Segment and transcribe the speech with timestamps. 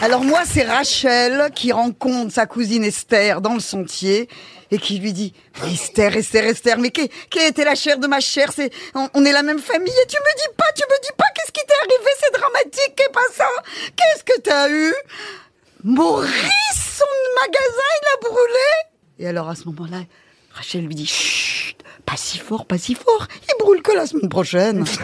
[0.00, 4.28] Alors moi, c'est Rachel qui rencontre sa cousine Esther dans le sentier
[4.70, 5.34] et qui lui dit
[5.66, 8.52] Esther, Esther, Esther, mais qui, qui était la chair de ma chair?
[8.54, 11.24] C'est on, est la même famille et tu me dis pas, tu me dis pas
[11.34, 12.10] qu'est-ce qui t'est arrivé?
[12.20, 13.48] C'est dramatique, qu'est pas ça?
[13.96, 14.94] Qu'est-ce que t'as eu?
[15.82, 16.30] Maurice,
[16.74, 17.04] son
[17.40, 18.70] magasin, il a brûlé.
[19.18, 20.04] Et alors à ce moment-là,
[20.52, 23.26] Rachel lui dit Chut, pas si fort, pas si fort.
[23.48, 24.84] Il brûle que la semaine prochaine.